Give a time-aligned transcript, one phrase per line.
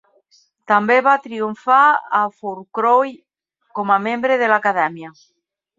[0.71, 1.83] També va triomfar
[2.21, 3.15] a Fourcroy
[3.81, 5.19] com a membre de l'Acadèmia.